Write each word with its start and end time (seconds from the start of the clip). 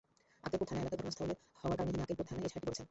আক্কেলপুর 0.45 0.67
থানা 0.69 0.79
এলাকায় 0.81 0.95
ঘটনাস্থল 1.01 1.29
হওয়ার 1.59 1.75
কারণে 1.77 1.91
তিনি 1.93 2.01
আক্কেলপুর 2.03 2.25
থানায় 2.29 2.45
এজাহারটি 2.47 2.65
করেছেন। 2.67 2.79